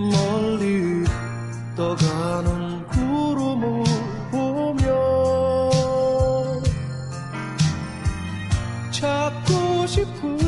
멀리 0.00 1.04
떠가는 1.76 2.86
구름을 2.86 3.84
보며 4.30 5.70
찾고 8.90 9.86
싶은 9.86 10.39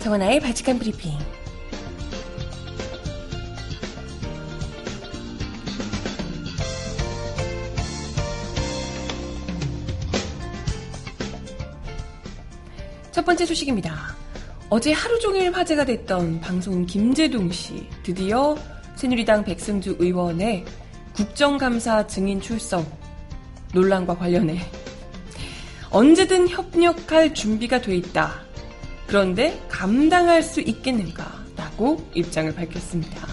정원아의 0.00 0.40
바칙한 0.40 0.78
브리핑. 0.78 1.12
첫 13.12 13.26
번째 13.26 13.44
소식입니다. 13.44 14.16
어제 14.70 14.92
하루 14.92 15.18
종일 15.20 15.52
화제가 15.52 15.84
됐던 15.84 16.40
방송 16.40 16.86
김재동 16.86 17.52
씨 17.52 17.86
드디어 18.02 18.56
새누리당 18.96 19.44
백승주 19.44 19.96
의원의 19.98 20.64
국정감사 21.12 22.06
증인 22.06 22.40
출석 22.40 22.86
논란과 23.74 24.16
관련해 24.16 24.60
언제든 25.90 26.48
협력할 26.48 27.34
준비가 27.34 27.82
돼 27.82 27.96
있다. 27.96 28.49
그런데 29.10 29.60
감당할 29.68 30.40
수 30.40 30.60
있겠는가? 30.60 31.44
라고 31.56 32.00
입장을 32.14 32.54
밝혔습니다. 32.54 33.26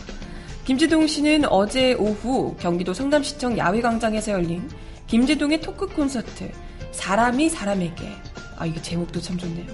김재동 0.66 1.06
씨는 1.06 1.46
어제 1.52 1.94
오후 1.94 2.56
경기도 2.60 2.96
성남시청 2.96 3.60
야외광장에서 3.60 4.32
열린 4.32 4.68
김재동의 5.06 5.62
토크 5.62 5.86
콘서트 5.86 6.52
사람이 6.92 7.50
사람에게 7.50 8.10
아 8.58 8.66
이게 8.66 8.82
제목도 8.82 9.22
참 9.22 9.38
좋네요. 9.38 9.68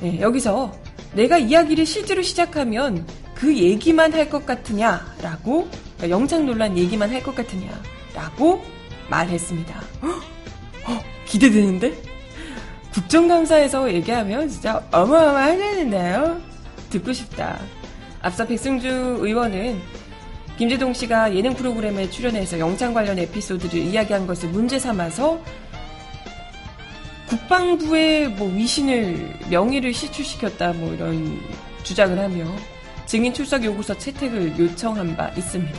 네, 0.00 0.20
여기서 0.20 0.72
내가 1.14 1.38
이야기를 1.38 1.86
실제로 1.86 2.20
시작하면 2.20 3.06
그 3.36 3.56
얘기만 3.56 4.12
할 4.12 4.28
것 4.28 4.44
같으냐라고 4.44 5.68
그러니까 5.98 6.10
영창 6.10 6.44
논란 6.46 6.76
얘기만 6.76 7.10
할 7.10 7.22
것 7.22 7.36
같으냐라고 7.36 8.60
말했습니다. 9.08 9.80
헉, 10.02 10.22
헉, 10.88 11.04
기대되는데? 11.26 12.11
국정감사에서 12.92 13.92
얘기하면 13.92 14.48
진짜 14.48 14.82
어마어마하겠는데요? 14.92 16.40
듣고 16.90 17.12
싶다. 17.12 17.58
앞서 18.20 18.46
백승주 18.46 19.18
의원은 19.20 19.80
김재동 20.58 20.92
씨가 20.92 21.34
예능 21.34 21.54
프로그램에 21.54 22.10
출연해서 22.10 22.58
영창 22.58 22.92
관련 22.92 23.18
에피소드를 23.18 23.80
이야기한 23.80 24.26
것을 24.26 24.50
문제 24.50 24.78
삼아서 24.78 25.40
국방부의 27.28 28.28
뭐 28.28 28.48
위신을 28.52 29.38
명의를 29.48 29.94
시출시켰다 29.94 30.74
뭐 30.74 30.92
이런 30.92 31.40
주장을 31.82 32.18
하며 32.18 32.44
증인 33.06 33.32
출석 33.32 33.64
요구서 33.64 33.96
채택을 33.96 34.58
요청한 34.58 35.16
바 35.16 35.28
있습니다. 35.30 35.78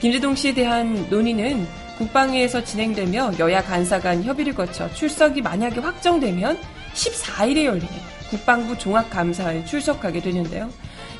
김재동 0.00 0.36
씨에 0.36 0.54
대한 0.54 1.08
논의는 1.10 1.66
국방위에서 1.98 2.62
진행되며 2.62 3.32
여야 3.38 3.62
간사 3.62 4.00
간 4.00 4.22
협의를 4.22 4.54
거쳐 4.54 4.92
출석이 4.92 5.42
만약에 5.42 5.80
확정되면 5.80 6.58
14일에 6.94 7.64
열리는 7.64 7.88
국방부 8.30 8.76
종합감사에 8.76 9.64
출석하게 9.64 10.20
되는데요. 10.20 10.70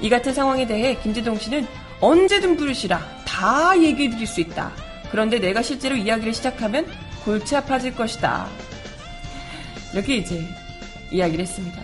이 0.01 0.11
같은 0.11 0.35
상황에 0.35 0.67
대해 0.67 0.97
김재동 1.03 1.39
씨는 1.39 1.67
언제든 2.01 2.57
부르시라 2.57 3.01
다 3.25 3.73
얘기해 3.81 4.11
드릴 4.11 4.27
수 4.27 4.41
있다. 4.41 4.73
그런데 5.11 5.39
내가 5.39 5.63
실제로 5.63 5.97
이야기를 5.97 6.35
시작하면 6.35 6.87
골치 7.25 7.57
아파질 7.57 7.95
것이다. 7.95 8.47
이렇게 9.95 10.17
이제 10.17 10.45
이야기를 11.11 11.45
했습니다. 11.45 11.81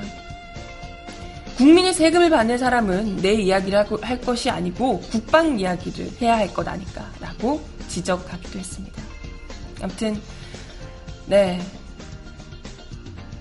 국민의 1.57 1.95
세금을 1.95 2.31
받는 2.31 2.59
사람은 2.59 3.19
내 3.19 3.35
이야기를 3.35 3.87
할 4.03 4.21
것이 4.21 4.51
아니고 4.51 5.01
국방 5.01 5.59
이야기를 5.59 6.11
해야 6.21 6.37
할 6.37 6.53
것 6.53 6.67
아닐까 6.67 7.09
라고 7.21 7.61
지적하기도 7.89 8.59
했습니다. 8.59 9.03
아무튼 9.81 10.21
네. 11.27 11.61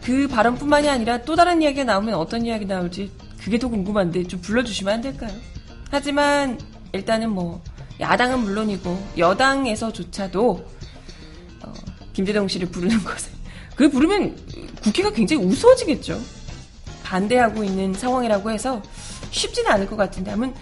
그 0.04 0.28
발언뿐만이 0.28 0.90
아니라 0.90 1.22
또 1.22 1.36
다른 1.36 1.62
이야기가 1.62 1.84
나오면 1.84 2.16
어떤 2.16 2.46
이야기 2.46 2.66
나올지 2.66 3.12
그게 3.40 3.60
더 3.60 3.68
궁금한데 3.68 4.24
좀 4.24 4.42
불러주시면 4.42 4.94
안 4.94 5.02
될까요? 5.02 5.32
하지만 5.90 6.60
일단은 6.94 7.30
뭐 7.30 7.62
야당은 8.00 8.40
물론이고 8.40 9.08
여당에서조차도 9.18 10.66
어, 11.64 11.74
김재동 12.14 12.48
씨를 12.48 12.70
부르는 12.70 13.02
것을 13.06 13.32
그 13.76 13.90
부르면 13.90 14.36
국회가 14.84 15.12
굉장히 15.12 15.44
우스워지겠죠. 15.46 16.20
반대하고 17.04 17.64
있는 17.64 17.94
상황이라고 17.94 18.52
해서 18.52 18.82
쉽지는 19.32 19.72
않을 19.72 19.88
것 19.88 19.96
같은데 19.96 20.32
한번 20.32 20.54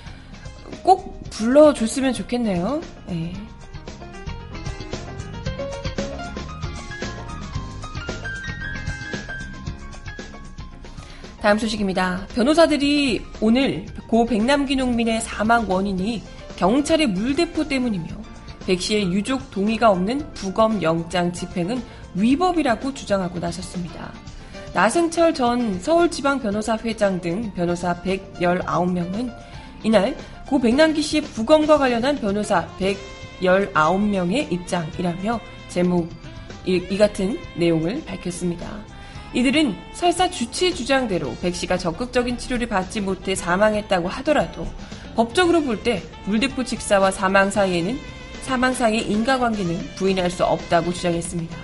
꼭 0.83 1.29
불러줬으면 1.29 2.13
좋겠네요. 2.13 2.81
네. 3.07 3.33
다음 11.41 11.57
소식입니다. 11.57 12.27
변호사들이 12.35 13.21
오늘 13.39 13.85
고 14.07 14.25
백남기 14.25 14.75
농민의 14.75 15.21
사망 15.21 15.69
원인이 15.69 16.21
경찰의 16.57 17.07
물대포 17.07 17.67
때문이며 17.67 18.07
백 18.65 18.81
씨의 18.81 19.11
유족 19.13 19.49
동의가 19.49 19.89
없는 19.89 20.33
부검 20.33 20.81
영장 20.83 21.31
집행은 21.31 21.81
위법이라고 22.13 22.93
주장하고 22.93 23.39
나섰습니다. 23.39 24.11
나승철 24.73 25.33
전 25.33 25.79
서울지방변호사 25.79 26.77
회장 26.83 27.21
등 27.21 27.51
변호사 27.53 27.95
119명은 28.01 29.33
이날 29.83 30.15
고 30.45 30.59
백남기 30.59 31.01
씨의 31.01 31.23
부검과 31.23 31.77
관련한 31.77 32.17
변호사 32.17 32.67
119명의 32.79 34.51
입장이라며 34.51 35.39
제목 35.69 36.09
이, 36.65 36.83
이 36.89 36.97
같은 36.97 37.39
내용을 37.55 38.03
밝혔습니다. 38.03 38.98
이들은 39.33 39.75
설사 39.93 40.29
주치 40.29 40.73
주장대로 40.73 41.35
백 41.41 41.53
씨가 41.55 41.77
적극적인 41.77 42.37
치료를 42.37 42.67
받지 42.67 42.99
못해 42.99 43.35
사망했다고 43.35 44.07
하더라도 44.07 44.67
법적으로 45.15 45.61
볼 45.61 45.83
때 45.83 46.01
물대포 46.25 46.63
직사와 46.63 47.11
사망 47.11 47.51
사이에는 47.51 47.99
사망 48.41 48.73
사이의 48.73 49.09
인과관계는 49.11 49.95
부인할 49.95 50.31
수 50.31 50.43
없다고 50.45 50.91
주장했습니다. 50.93 51.57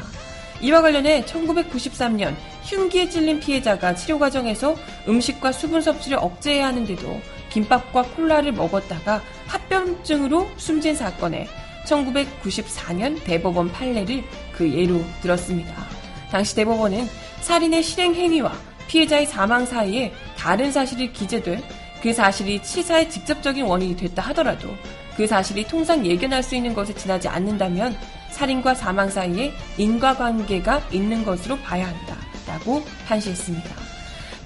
이와 0.61 0.81
관련해 0.81 1.25
1993년 1.25 2.35
흉기에 2.63 3.09
찔린 3.09 3.39
피해자가 3.39 3.95
치료 3.95 4.19
과정에서 4.19 4.75
음식과 5.07 5.51
수분 5.51 5.81
섭취를 5.81 6.17
억제해야 6.19 6.67
하는데도 6.67 7.19
김밥과 7.49 8.03
콜라를 8.15 8.51
먹었다가 8.51 9.21
합병증으로 9.47 10.47
숨진 10.57 10.95
사건에 10.95 11.47
1994년 11.85 13.23
대법원 13.23 13.71
판례를 13.71 14.23
그 14.53 14.71
예로 14.71 15.03
들었습니다. 15.21 15.73
당시 16.31 16.55
대법원은 16.55 17.07
살인의 17.45 17.83
실행 17.83 18.15
행위와 18.15 18.51
피해자의 18.87 19.27
사망 19.27 19.67
사이에 19.67 20.11
다른 20.35 20.71
사실이 20.71 21.13
기재돼 21.13 21.61
그 22.01 22.11
사실이 22.11 22.63
치사의 22.63 23.07
직접적인 23.11 23.65
원인이 23.65 23.95
됐다 23.97 24.23
하더라도 24.29 24.69
그 25.15 25.27
사실이 25.27 25.67
통상 25.67 26.03
예견할 26.03 26.41
수 26.41 26.55
있는 26.55 26.73
것에 26.73 26.95
지나지 26.95 27.27
않는다면 27.27 27.95
살인과 28.31 28.73
사망 28.73 29.11
사이에 29.11 29.53
인과관계가 29.77 30.87
있는 30.91 31.23
것으로 31.23 31.57
봐야 31.59 31.87
한다. 31.87 32.17
라고 32.47 32.83
판시했습니다. 33.07 33.69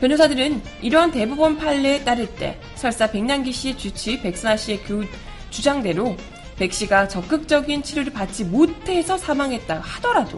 변호사들은 0.02 0.62
이러한 0.82 1.12
대법원 1.12 1.58
판례에 1.58 2.04
따를 2.04 2.28
때 2.28 2.60
설사 2.76 3.10
백남기 3.10 3.54
씨의 3.54 3.78
주치 3.78 4.22
백선아 4.22 4.58
씨의 4.58 4.84
그 4.84 5.08
주장대로 5.50 6.18
백 6.58 6.74
씨가 6.74 7.08
적극적인 7.08 7.82
치료를 7.82 8.12
받지 8.12 8.44
못해서 8.44 9.18
사망했다 9.18 9.80
하더라도 9.80 10.38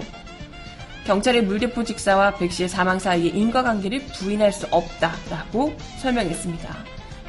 경찰의 1.06 1.44
물대포 1.44 1.84
직사와 1.84 2.36
백 2.36 2.52
씨의 2.52 2.70
사망 2.70 3.00
사이의 3.00 3.30
인과관계를 3.30 4.06
부인할 4.18 4.52
수 4.52 4.68
없다라고 4.70 5.76
설명했습니다. 6.00 6.78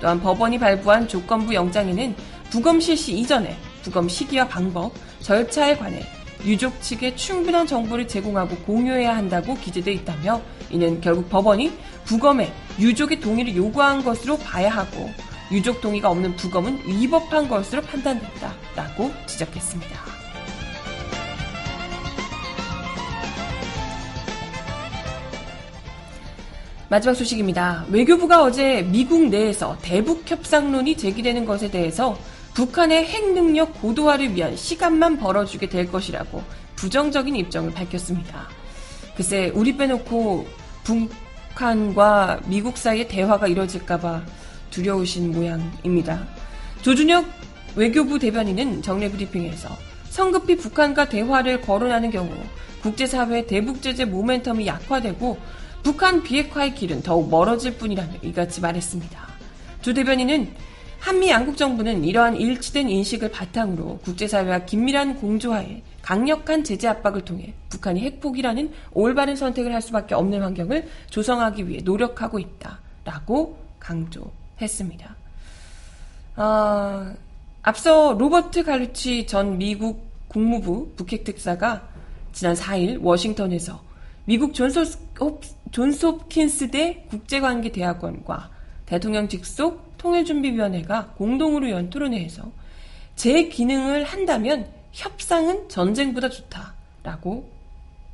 또한 0.00 0.20
법원이 0.20 0.58
발부한 0.58 1.08
조건부 1.08 1.54
영장에는 1.54 2.14
부검 2.50 2.80
실시 2.80 3.16
이전에 3.18 3.56
부검 3.82 4.08
시기와 4.08 4.46
방법, 4.46 4.92
절차에 5.20 5.76
관해 5.76 6.02
유족 6.44 6.80
측에 6.82 7.14
충분한 7.14 7.66
정보를 7.66 8.08
제공하고 8.08 8.56
공유해야 8.56 9.16
한다고 9.16 9.54
기재되어 9.54 9.94
있다며 9.94 10.42
이는 10.70 11.00
결국 11.00 11.30
법원이 11.30 11.72
부검에 12.04 12.52
유족의 12.78 13.20
동의를 13.20 13.56
요구한 13.56 14.02
것으로 14.02 14.36
봐야 14.38 14.70
하고 14.70 15.10
유족 15.50 15.80
동의가 15.80 16.10
없는 16.10 16.34
부검은 16.36 16.80
위법한 16.86 17.48
것으로 17.48 17.82
판단된다라고 17.82 19.12
지적했습니다. 19.26 20.11
마지막 26.92 27.14
소식입니다. 27.14 27.86
외교부가 27.88 28.42
어제 28.42 28.82
미국 28.82 29.30
내에서 29.30 29.78
대북 29.80 30.30
협상론이 30.30 30.98
제기되는 30.98 31.46
것에 31.46 31.70
대해서 31.70 32.18
북한의 32.52 33.06
핵 33.06 33.32
능력 33.32 33.80
고도화를 33.80 34.36
위한 34.36 34.54
시간만 34.54 35.16
벌어주게 35.16 35.70
될 35.70 35.90
것이라고 35.90 36.42
부정적인 36.76 37.34
입장을 37.34 37.72
밝혔습니다. 37.72 38.46
글쎄, 39.16 39.50
우리 39.54 39.74
빼놓고 39.74 40.46
북한과 40.84 42.42
미국 42.44 42.76
사이의 42.76 43.08
대화가 43.08 43.46
이뤄질까봐 43.48 44.22
두려우신 44.68 45.32
모양입니다. 45.32 46.28
조준혁 46.82 47.24
외교부 47.74 48.18
대변인은 48.18 48.82
정례 48.82 49.10
브리핑에서 49.10 49.70
성급히 50.10 50.58
북한과 50.58 51.08
대화를 51.08 51.62
거론하는 51.62 52.10
경우 52.10 52.30
국제사회 52.82 53.46
대북제재 53.46 54.04
모멘텀이 54.04 54.66
약화되고 54.66 55.62
북한 55.82 56.22
비핵화의 56.22 56.74
길은 56.74 57.02
더욱 57.02 57.28
멀어질 57.30 57.76
뿐이라며 57.76 58.14
이같이 58.22 58.60
말했습니다. 58.60 59.18
조 59.80 59.92
대변인은 59.92 60.54
한미 61.00 61.30
양국 61.30 61.56
정부는 61.56 62.04
이러한 62.04 62.36
일치된 62.36 62.88
인식을 62.88 63.32
바탕으로 63.32 63.98
국제사회와 64.04 64.60
긴밀한 64.60 65.16
공조하에 65.16 65.82
강력한 66.00 66.62
제재 66.62 66.86
압박을 66.86 67.22
통해 67.24 67.54
북한이 67.70 68.00
핵포기라는 68.00 68.72
올바른 68.92 69.34
선택을 69.34 69.74
할 69.74 69.82
수밖에 69.82 70.14
없는 70.14 70.42
환경을 70.42 70.88
조성하기 71.10 71.68
위해 71.68 71.80
노력하고 71.82 72.38
있다라고 72.38 73.58
강조했습니다. 73.80 75.16
아, 76.36 77.14
앞서 77.62 78.14
로버트 78.14 78.62
갈루치 78.64 79.26
전 79.26 79.58
미국 79.58 80.06
국무부 80.28 80.92
북핵 80.96 81.24
특사가 81.24 81.88
지난 82.32 82.54
4일 82.54 83.02
워싱턴에서 83.02 83.82
미국 84.24 84.54
존스 84.54 86.06
홉킨스 86.06 86.70
대 86.70 87.04
국제관계대학원과 87.10 88.50
대통령 88.86 89.28
직속 89.28 89.96
통일준비위원회가 89.98 91.14
공동으로 91.16 91.70
연 91.70 91.90
토론회에서 91.90 92.50
제 93.16 93.48
기능을 93.48 94.04
한다면 94.04 94.70
협상은 94.92 95.68
전쟁보다 95.68 96.28
좋다라고 96.28 97.50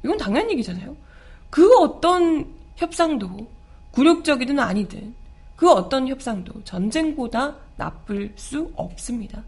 이건 0.02 0.16
당연한 0.16 0.50
얘기잖아요. 0.52 0.96
그 1.50 1.76
어떤 1.78 2.46
협상도 2.76 3.46
굴욕적이든 3.90 4.58
아니든 4.58 5.14
그 5.56 5.70
어떤 5.70 6.08
협상도 6.08 6.62
전쟁보다 6.64 7.56
나쁠 7.76 8.32
수 8.36 8.72
없습니다. 8.76 9.42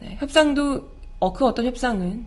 네, 0.00 0.16
협상도 0.20 0.88
어, 1.18 1.32
그 1.32 1.46
어떤 1.46 1.64
협상은 1.64 2.26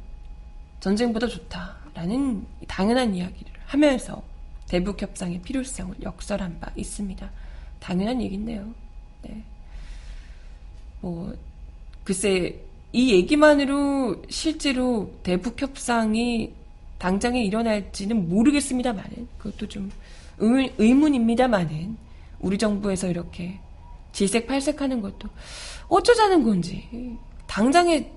전쟁보다 0.80 1.28
좋다 1.28 1.85
라는 1.95 2.45
당연한 2.67 3.15
이야기를 3.15 3.51
하면서 3.65 4.21
대북 4.67 5.01
협상의 5.01 5.41
필요성을 5.41 5.95
역설한 6.03 6.60
바 6.60 6.71
있습니다. 6.75 7.31
당연한 7.79 8.21
얘기인데요. 8.21 8.73
네. 9.23 9.41
뭐 11.01 11.34
글쎄 12.03 12.60
이 12.91 13.13
얘기만으로 13.13 14.23
실제로 14.29 15.13
대북 15.23 15.62
협상이 15.62 16.53
당장에 16.97 17.43
일어날지는 17.43 18.29
모르겠습니다만은 18.29 19.27
그것도 19.38 19.67
좀 19.67 19.91
의, 20.39 20.73
의문입니다만은 20.77 21.97
우리 22.39 22.58
정부에서 22.58 23.08
이렇게 23.08 23.60
질색팔색 24.12 24.81
하는 24.81 25.01
것도 25.01 25.29
어쩌자는 25.88 26.43
건지 26.43 27.17
당장에 27.47 28.12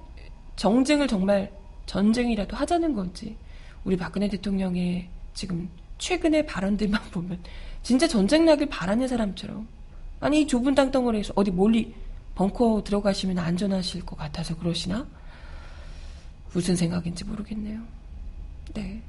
정쟁을 0.56 1.06
정말 1.06 1.52
전쟁이라도 1.86 2.56
하자는 2.56 2.94
건지 2.94 3.36
우리 3.84 3.96
박근혜 3.96 4.28
대통령의 4.28 5.08
지금 5.34 5.68
최근의 5.98 6.46
발언들만 6.46 7.00
보면 7.10 7.38
진짜 7.82 8.06
전쟁 8.06 8.44
나길 8.44 8.68
바라는 8.68 9.08
사람처럼 9.08 9.66
아니 10.20 10.42
이 10.42 10.46
좁은 10.46 10.74
땅덩어리에서 10.74 11.32
어디 11.36 11.50
멀리 11.50 11.94
벙커 12.34 12.82
들어가시면 12.84 13.38
안전하실 13.38 14.06
것 14.06 14.16
같아서 14.16 14.56
그러시나? 14.56 15.06
무슨 16.52 16.76
생각인지 16.76 17.24
모르겠네요. 17.24 17.80
네. 18.74 19.02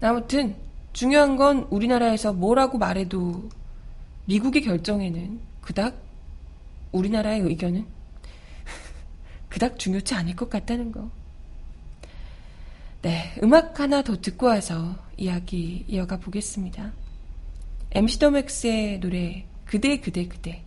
아무튼 0.00 0.54
중요한 0.92 1.36
건 1.36 1.66
우리나라에서 1.70 2.32
뭐라고 2.32 2.78
말해도 2.78 3.48
미국의 4.26 4.62
결정에는 4.62 5.40
그닥 5.62 5.96
우리나라의 6.92 7.40
의견은 7.40 7.86
그닥 9.48 9.78
중요치 9.78 10.14
않을 10.14 10.36
것 10.36 10.50
같다는 10.50 10.92
거. 10.92 11.10
네, 13.02 13.34
음악 13.42 13.78
하나 13.80 14.02
더 14.02 14.20
듣고 14.20 14.46
와서 14.46 14.96
이야기 15.16 15.84
이어가 15.88 16.18
보겠습니다. 16.18 16.92
MC 17.92 18.18
더맥스의 18.18 19.00
노래 19.00 19.44
그대 19.64 20.00
그대 20.00 20.26
그대 20.26 20.64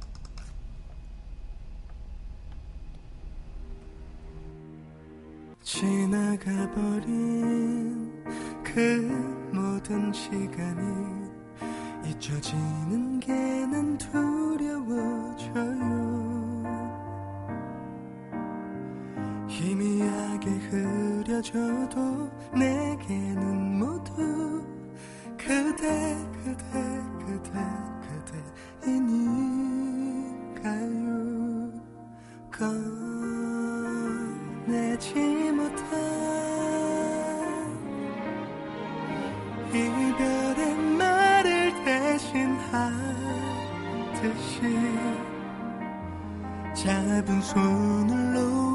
지나가버린 6.52 8.12
그 8.64 8.80
모든 9.54 10.12
시간이 10.14 11.30
잊혀지는 12.10 13.20
게 13.20 13.32
난 13.72 13.98
두려워져요 13.98 16.01
희미하게 19.72 20.50
흐려져도 20.70 22.30
내게는 22.54 23.80
모두 23.80 24.66
그대 25.38 26.18
그대 26.44 27.02
그대 27.26 27.52
그대이니까요. 28.84 29.72
꺼내지 34.62 35.14
못한 35.54 35.88
이별의 39.70 40.76
말을 40.98 41.50
대신하듯이 41.86 42.92
손을 47.42 48.34
놓 48.34 48.71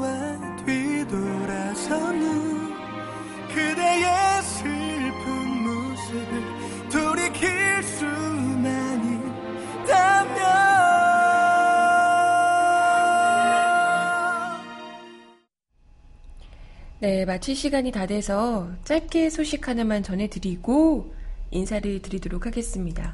네, 16.99 17.25
마칠 17.25 17.55
시간이 17.55 17.91
다 17.91 18.07
돼서 18.07 18.71
짧게 18.83 19.29
소식 19.29 19.67
하나만 19.67 20.01
전해드리고 20.01 21.13
인사를 21.51 22.01
드리도록 22.01 22.47
하겠습니다. 22.47 23.13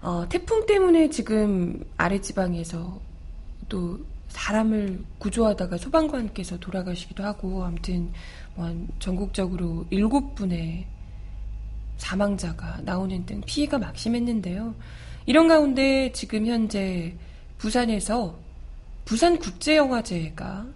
어, 0.00 0.26
태풍 0.30 0.64
때문에 0.64 1.10
지금 1.10 1.84
아랫지방에서 1.98 3.00
또 3.68 4.00
사람을 4.28 5.04
구조하다가 5.18 5.76
소방관께서 5.76 6.58
돌아가시기도 6.58 7.22
하고 7.22 7.62
아무튼 7.64 8.10
뭐 8.54 8.74
전국적으로 8.98 9.84
일곱 9.90 10.34
분의 10.34 10.86
사망자가 11.98 12.80
나오는 12.82 13.26
등 13.26 13.42
피해가 13.44 13.78
막심했는데요. 13.78 14.74
이런 15.26 15.48
가운데 15.48 16.12
지금 16.12 16.46
현재 16.46 17.14
부산에서 17.58 18.38
부산국제영화제가 19.04 20.66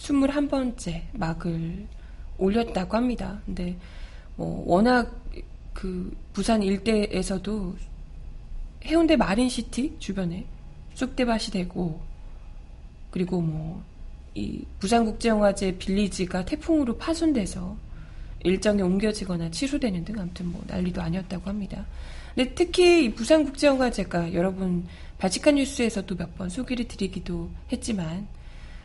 21번째 0.00 1.02
막을 1.12 1.86
올렸다고 2.38 2.96
합니다. 2.96 3.40
근데 3.46 3.76
뭐 4.36 4.64
워낙 4.66 5.14
그 5.72 6.16
부산 6.32 6.62
일대에서도 6.62 7.76
해운대 8.84 9.16
마린시티 9.16 9.96
주변에 9.98 10.46
쑥대밭이 10.94 11.46
되고 11.52 12.00
그리고 13.10 13.40
뭐 13.40 13.90
이 14.34 14.64
부산국제영화제 14.78 15.78
빌리지가 15.78 16.44
태풍으로 16.44 16.96
파손돼서 16.96 17.76
일정이 18.44 18.80
옮겨지거나 18.80 19.50
취소되는 19.50 20.04
등 20.04 20.18
아무튼 20.18 20.46
뭐 20.52 20.62
난리도 20.66 21.02
아니었다고 21.02 21.48
합니다. 21.48 21.84
근데 22.34 22.54
특히 22.54 23.04
이 23.04 23.14
부산국제영화제가 23.14 24.32
여러분 24.34 24.86
바치칸 25.18 25.56
뉴스에서도 25.56 26.14
몇 26.16 26.34
번 26.36 26.48
소개를 26.48 26.86
드리기도 26.86 27.50
했지만 27.72 28.28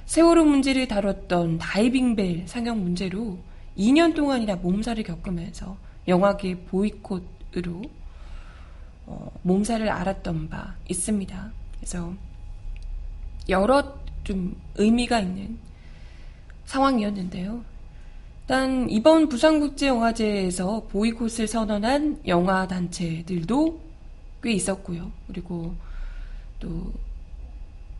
세월호 0.05 0.45
문제를 0.45 0.87
다뤘던 0.87 1.57
다이빙벨 1.57 2.47
상영 2.47 2.81
문제로 2.81 3.39
2년 3.77 4.15
동안이나 4.15 4.55
몸살을 4.55 5.03
겪으면서 5.03 5.77
영화계 6.07 6.59
보이콧으로 6.65 7.81
어, 9.07 9.31
몸살을 9.43 9.89
앓았던 9.89 10.49
바 10.49 10.75
있습니다. 10.89 11.51
그래서 11.77 12.13
여러 13.49 13.99
좀 14.23 14.55
의미가 14.75 15.19
있는 15.19 15.57
상황이었는데요. 16.65 17.63
일단 18.41 18.89
이번 18.89 19.27
부산국제영화제에서 19.27 20.87
보이콧을 20.91 21.47
선언한 21.47 22.21
영화 22.27 22.67
단체들도 22.67 23.79
꽤 24.43 24.51
있었고요. 24.53 25.11
그리고 25.27 25.75
또 26.59 26.93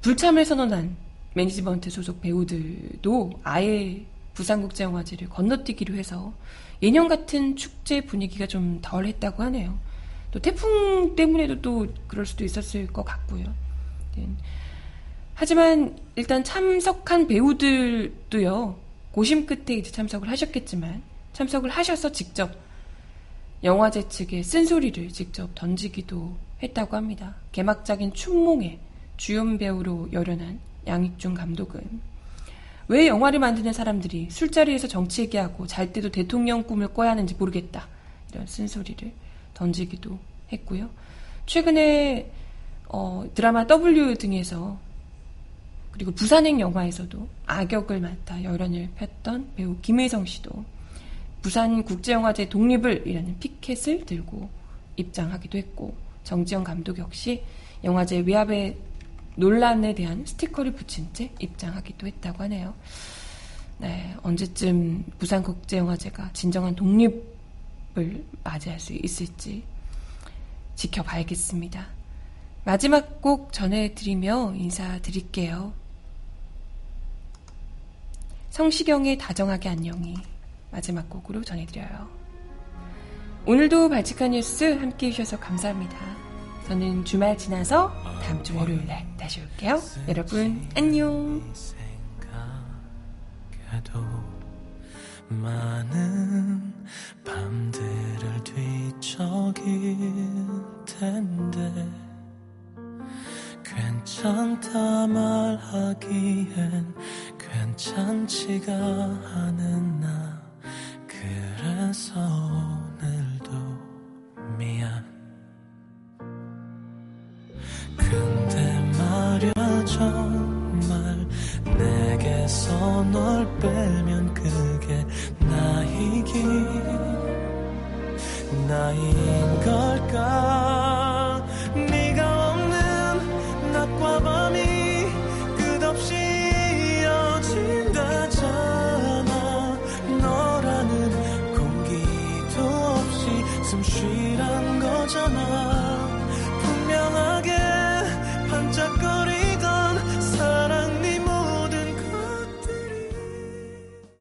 불참을 0.02 0.46
선언한 0.46 0.96
매니지먼트 1.36 1.90
소속 1.90 2.22
배우들도 2.22 3.32
아예 3.44 4.06
부산국제영화제를 4.34 5.30
건너뛰기로 5.30 5.96
해서 5.96 6.34
예년 6.82 7.08
같은 7.08 7.56
축제 7.56 8.02
분위기가 8.02 8.48
좀 8.48 8.80
덜 8.82 9.06
했다고 9.06 9.44
하네요. 9.44 9.78
또 10.32 10.40
태풍 10.40 11.16
때문에도 11.16 11.62
또 11.62 11.88
그럴 12.08 12.26
수도 12.26 12.44
있었을 12.44 12.88
것 12.88 13.04
같고요. 13.04 13.46
네. 14.18 14.28
하지만 15.34 15.98
일단 16.16 16.44
참석한 16.44 17.28
배우들도요, 17.28 18.78
고심 19.12 19.46
끝에 19.46 19.78
이제 19.78 19.92
참석을 19.92 20.30
하셨겠지만, 20.30 21.02
참석을 21.34 21.70
하셔서 21.70 22.12
직접 22.12 22.52
영화제 23.64 24.08
측에 24.08 24.44
쓴소리를 24.44 25.10
직접 25.10 25.50
던지기도 25.56 26.38
했다고 26.64 26.96
합니다. 26.96 27.36
개막작인 27.52 28.14
춘몽에 28.14 28.80
주연 29.18 29.58
배우로 29.58 30.10
열연한 30.12 30.60
양익중 30.88 31.34
감독은 31.34 31.82
왜 32.88 33.08
영화를 33.08 33.40
만드는 33.40 33.74
사람들이 33.74 34.28
술자리에서 34.30 34.88
정치 34.88 35.22
얘기하고 35.24 35.66
잘 35.66 35.92
때도 35.92 36.10
대통령 36.12 36.64
꿈을 36.64 36.94
꿔야 36.94 37.12
하는지 37.12 37.34
모르겠다. 37.34 37.88
이런 38.32 38.46
쓴소리를 38.46 39.12
던지기도 39.54 40.20
했고요. 40.52 40.90
최근에 41.46 42.32
어, 42.90 43.26
드라마 43.34 43.66
W 43.66 44.16
등에서 44.16 44.78
그리고 45.92 46.12
부산행 46.12 46.60
영화에서도 46.60 47.28
악역을 47.46 48.02
맡아 48.02 48.44
열연을 48.44 48.90
폈던 48.96 49.54
배우 49.56 49.78
김혜성 49.82 50.26
씨도 50.26 50.52
부산 51.42 51.84
국제영화제 51.84 52.50
독립을 52.50 53.08
이라는 53.08 53.40
피켓을 53.40 54.06
들고 54.06 54.50
입장하기도 54.98 55.58
했고 55.58 55.96
정지영 56.24 56.64
감독 56.64 56.98
역시 56.98 57.44
영화제 57.84 58.20
외압의 58.20 58.76
논란에 59.36 59.94
대한 59.96 60.26
스티커를 60.26 60.74
붙인 60.74 61.14
채 61.14 61.32
입장하기도 61.40 62.08
했다고 62.08 62.44
하네요. 62.44 62.74
네, 63.78 64.16
언제쯤 64.24 65.04
부산국제영화제가 65.20 66.32
진정한 66.34 66.76
독립을 66.76 68.26
맞이할 68.44 68.80
수 68.80 68.94
있을지 68.94 69.64
지켜봐야겠습니다. 70.76 71.86
마지막 72.64 73.22
곡 73.22 73.52
전해드리며 73.54 74.56
인사드릴게요. 74.56 75.74
성시경의 78.50 79.18
다정하게 79.18 79.70
안녕이 79.70 80.16
마지막 80.72 81.10
곡으로 81.10 81.44
전해드려요. 81.44 82.10
오늘도 83.46 83.90
발칙한 83.90 84.32
뉴스 84.32 84.64
함께 84.64 85.08
해주셔서 85.08 85.40
감사합니다. 85.40 86.25
저는 86.68 87.06
주말 87.06 87.38
지나서 87.38 87.94
다음 88.24 88.44
주 88.44 88.58
월요일에 88.58 89.06
다시 89.18 89.42
올게요. 89.42 89.80
여러분, 90.08 90.68
안녕. 90.76 91.42